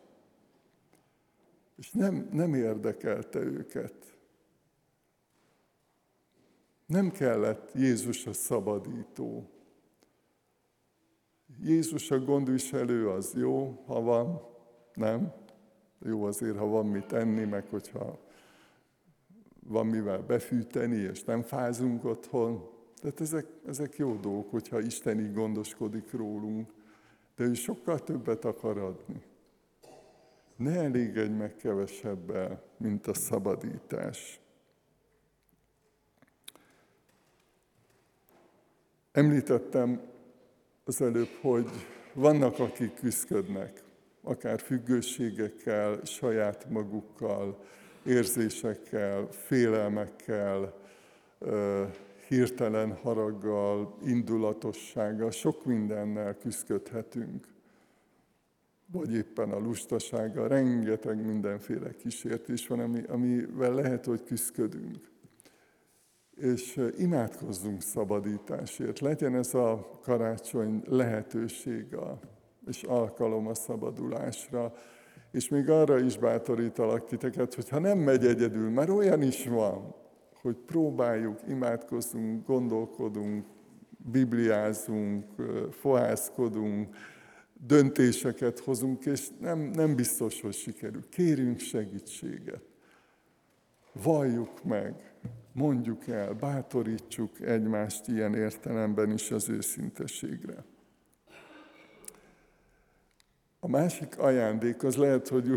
[1.75, 3.93] És nem, nem érdekelte őket.
[6.85, 9.49] Nem kellett Jézus a szabadító.
[11.63, 14.41] Jézus a gondviselő az jó, ha van,
[14.93, 15.33] nem?
[16.05, 18.19] Jó azért, ha van mit enni, meg hogyha
[19.67, 22.72] van mivel befűteni, és nem fázunk otthon.
[23.03, 26.69] Tehát ezek, ezek jó dolgok, hogyha Isten így gondoskodik rólunk.
[27.35, 29.21] De ő sokkal többet akar adni.
[30.55, 34.39] Ne elégedj meg kevesebbel, mint a szabadítás.
[39.11, 40.01] Említettem
[40.83, 41.69] az előbb, hogy
[42.13, 43.83] vannak, akik küzdködnek,
[44.21, 47.63] akár függőségekkel, saját magukkal,
[48.05, 50.73] érzésekkel, félelmekkel,
[52.27, 57.47] hirtelen haraggal, indulatossággal, sok mindennel küzdködhetünk.
[58.91, 65.11] Vagy éppen a lustasággal, rengeteg mindenféle kísértés van, ami, amivel lehet, hogy küzdködünk.
[66.35, 68.99] És imádkozzunk szabadításért.
[68.99, 71.95] Legyen ez a karácsony lehetőség
[72.67, 74.73] és alkalom a szabadulásra.
[75.31, 79.95] És még arra is bátorítalak titeket, hogy ha nem megy egyedül, mert olyan is van,
[80.43, 83.45] hogy próbáljuk, imádkozunk, gondolkodunk,
[83.97, 85.25] bibliázunk,
[85.71, 86.95] fohászkodunk,
[87.53, 91.09] döntéseket hozunk, és nem, nem biztos, hogy sikerül.
[91.09, 92.61] Kérünk segítséget.
[94.03, 95.13] Valljuk meg,
[95.51, 100.63] mondjuk el, bátorítsuk egymást ilyen értelemben is az őszintességre.
[103.59, 105.47] A másik ajándék az lehet, hogy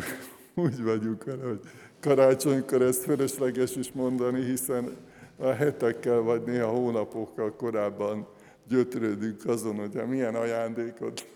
[0.57, 1.61] úgy vagyunk vele, hogy
[2.01, 4.97] karácsonykor ezt fölösleges is mondani, hiszen
[5.37, 8.27] a hetekkel vagy néha hónapokkal korábban
[8.69, 11.29] gyötrődünk azon, hogy milyen ajándékot,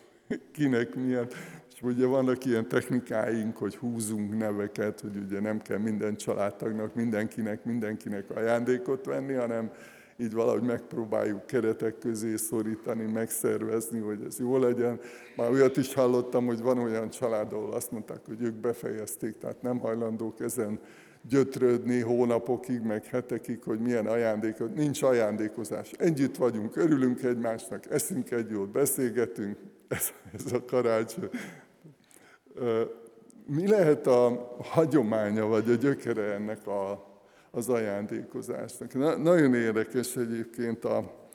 [0.53, 1.27] kinek milyen.
[1.75, 7.65] És ugye vannak ilyen technikáink, hogy húzunk neveket, hogy ugye nem kell minden családtagnak, mindenkinek,
[7.65, 9.71] mindenkinek ajándékot venni, hanem
[10.21, 15.01] így valahogy megpróbáljuk keretek közé szorítani, megszervezni, hogy ez jó legyen.
[15.37, 19.63] Már olyat is hallottam, hogy van olyan család, ahol azt mondták, hogy ők befejezték, tehát
[19.63, 20.81] nem hajlandók ezen
[21.29, 24.75] gyötrődni hónapokig, meg hetekig, hogy milyen ajándékot.
[24.75, 25.93] Nincs ajándékozás.
[25.93, 29.57] Együtt vagyunk, örülünk egymásnak, eszünk egy jót, beszélgetünk.
[29.89, 31.29] Ez, ez a karácsony.
[33.47, 37.10] Mi lehet a hagyománya, vagy a gyökere ennek a
[37.51, 38.95] az ajándékozásnak.
[38.95, 41.29] Na, nagyon érdekes egyébként a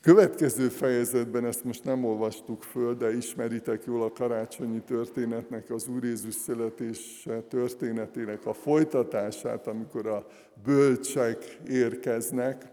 [0.00, 6.04] következő fejezetben, ezt most nem olvastuk föl, de ismeritek jól a karácsonyi történetnek, az Úr
[6.04, 10.26] Jézus születése történetének a folytatását, amikor a
[10.64, 12.66] bölcsek érkeznek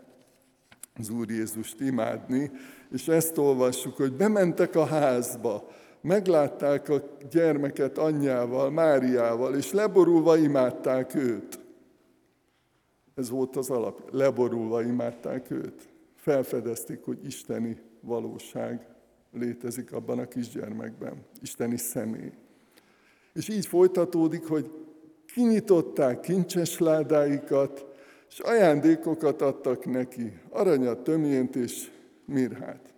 [1.00, 2.52] az Úr Jézust imádni,
[2.92, 5.68] és ezt olvassuk, hogy bementek a házba,
[6.02, 11.65] meglátták a gyermeket anyjával, Máriával, és leborulva imádták őt.
[13.16, 14.10] Ez volt az alap.
[14.12, 15.90] Leborulva imádták őt.
[16.16, 18.88] Felfedezték, hogy isteni valóság
[19.32, 21.26] létezik abban a kisgyermekben.
[21.42, 22.32] Isteni személy.
[23.34, 24.72] És így folytatódik, hogy
[25.26, 27.86] kinyitották kincses ládáikat,
[28.30, 31.92] és ajándékokat adtak neki, aranyat, tömjént és
[32.26, 32.94] mirhát.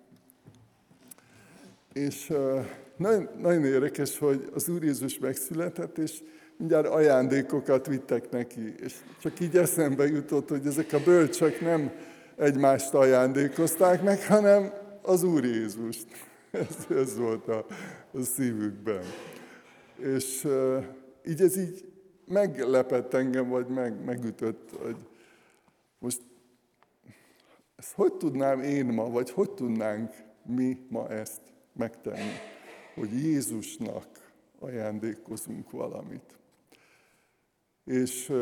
[1.94, 2.66] És uh,
[2.98, 6.24] nagyon, nagyon érdekes, hogy az Úr Jézus megszületett, és
[6.58, 8.76] mindjárt ajándékokat vittek neki.
[8.84, 11.92] És csak így eszembe jutott, hogy ezek a bölcsök nem
[12.36, 16.08] egymást ajándékozták meg, hanem az Úr Jézust.
[16.52, 17.66] Ez, ez volt a,
[18.12, 19.04] a szívükben.
[19.98, 20.84] És uh,
[21.26, 21.92] így ez így
[22.28, 24.96] meglepett engem, vagy meg, megütött, hogy
[26.00, 26.22] most
[27.76, 31.42] ezt hogy tudnám én ma, vagy hogy tudnánk mi ma ezt
[31.74, 32.32] megtenni,
[32.96, 34.08] hogy Jézusnak
[34.60, 36.38] ajándékozunk valamit.
[37.88, 38.34] És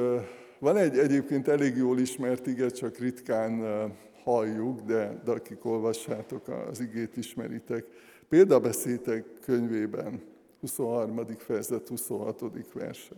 [0.60, 3.62] van egy egyébként elég jól ismert ige, csak ritkán
[4.24, 7.86] halljuk, de, de akik olvassátok, az igét ismeritek.
[8.30, 10.22] Példabeszétek könyvében,
[10.60, 11.38] 23.
[11.38, 12.42] fejezet, 26.
[12.74, 13.16] verse.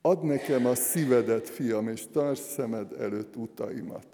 [0.00, 4.06] Add nekem a szívedet, fiam, és tarts szemed előtt utaimat.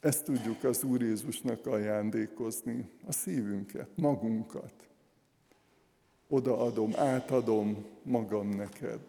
[0.00, 4.89] Ezt tudjuk az Úr Jézusnak ajándékozni, a szívünket, magunkat
[6.30, 9.00] odaadom, átadom magam neked.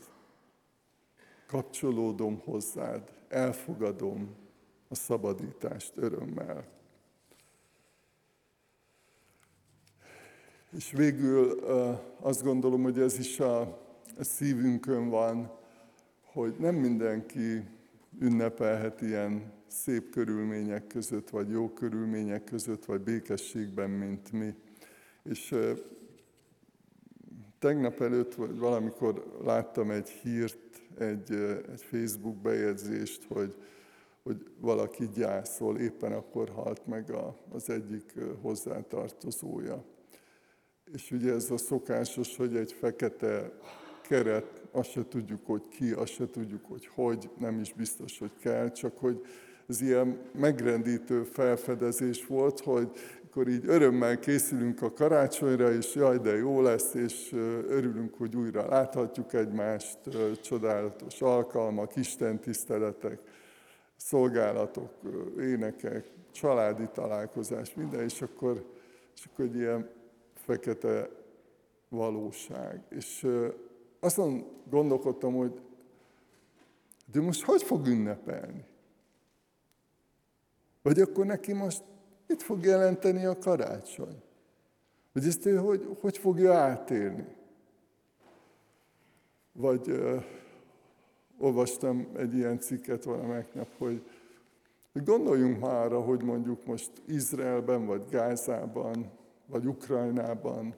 [1.47, 4.36] Kapcsolódom hozzád, elfogadom
[4.88, 6.65] a szabadítást örömmel.
[10.78, 11.59] És végül
[12.19, 13.80] azt gondolom, hogy ez is a
[14.19, 15.51] szívünkön van,
[16.24, 17.63] hogy nem mindenki
[18.19, 24.55] ünnepelhet ilyen szép körülmények között, vagy jó körülmények között, vagy békességben, mint mi.
[25.24, 25.55] És
[27.62, 31.32] Tegnap előtt, vagy valamikor láttam egy hírt, egy,
[31.72, 33.55] egy Facebook bejegyzést, hogy,
[34.24, 39.84] hogy valaki gyászol, éppen akkor halt meg a, az egyik hozzátartozója.
[40.93, 43.51] És ugye ez a szokásos, hogy egy fekete
[44.01, 48.34] keret, azt se tudjuk, hogy ki, azt se tudjuk, hogy hogy, nem is biztos, hogy
[48.39, 49.26] kell, csak hogy
[49.68, 52.91] ez ilyen megrendítő felfedezés volt, hogy
[53.32, 57.32] akkor így örömmel készülünk a karácsonyra, és jaj, de jó lesz, és
[57.67, 59.97] örülünk, hogy újra láthatjuk egymást,
[60.41, 63.19] csodálatos alkalmak, Isten tiszteletek,
[63.95, 64.91] szolgálatok,
[65.39, 68.65] énekek, családi találkozás, minden, és akkor,
[69.15, 69.89] és akkor egy ilyen
[70.34, 71.09] fekete
[71.89, 72.84] valóság.
[72.89, 73.27] És
[73.99, 75.61] azon gondolkodtam, hogy
[77.11, 78.65] de most hogy fog ünnepelni?
[80.82, 81.84] Vagy akkor neki most
[82.32, 84.21] mit fog jelenteni a karácsony?
[85.13, 87.25] Hogy ezt ő hogy, hogy fogja átélni?
[89.51, 90.23] Vagy uh,
[91.38, 94.09] olvastam egy ilyen cikket valamelyik nap, hogy,
[94.93, 99.11] hogy gondoljunk már arra, hogy mondjuk most Izraelben, vagy Gázában,
[99.45, 100.75] vagy Ukrajnában,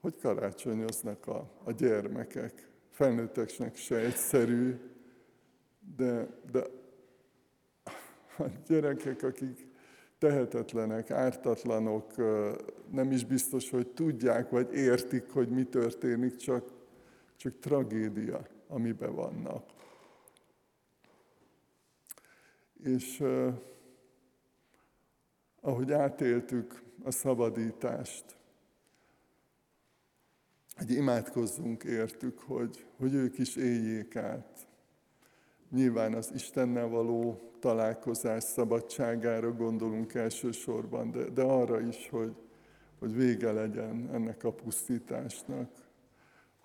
[0.00, 2.68] hogy karácsonyoznak a, a gyermekek.
[2.90, 4.80] Felnőtteknek se egyszerű,
[5.96, 6.64] de, de
[8.38, 9.69] a gyerekek, akik
[10.20, 12.14] tehetetlenek, ártatlanok,
[12.90, 16.72] nem is biztos, hogy tudják, vagy értik, hogy mi történik, csak,
[17.36, 19.64] csak tragédia, amiben vannak.
[22.82, 23.22] És
[25.60, 28.24] ahogy átéltük a szabadítást,
[30.76, 34.68] hogy imádkozzunk értük, hogy, hogy ők is éljék át.
[35.70, 42.32] Nyilván az Istennel való találkozás szabadságára gondolunk elsősorban, de, de arra is, hogy,
[42.98, 45.70] hogy vége legyen ennek a pusztításnak,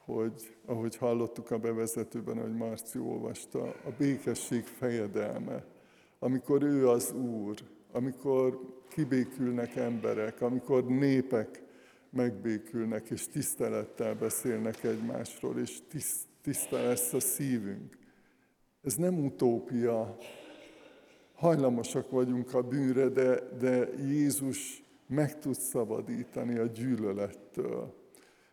[0.06, 5.66] hogy ahogy hallottuk a bevezetőben, hogy Marci olvasta, a békesség fejedelme,
[6.20, 7.56] amikor ő az Úr,
[7.92, 11.64] amikor kibékülnek emberek, amikor népek
[12.10, 15.78] megbékülnek, és tisztelettel beszélnek egymásról, és
[16.42, 17.98] tiszta lesz a szívünk.
[18.84, 20.18] Ez nem utópia,
[21.36, 27.94] hajlamosak vagyunk a bűnre, de, de Jézus meg tud szabadítani a gyűlölettől.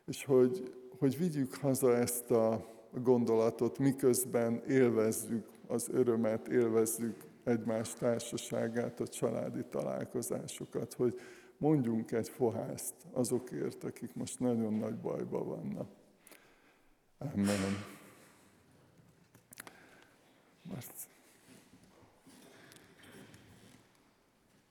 [0.06, 2.66] És hogy, hogy vigyük haza ezt a
[3.02, 11.20] gondolatot, miközben élvezzük az örömet, élvezzük egymás társaságát, a családi találkozásokat, hogy
[11.56, 15.88] mondjunk egy fohászt azokért, akik most nagyon nagy bajban vannak.
[17.18, 17.84] Amen.
[20.62, 21.11] Marci.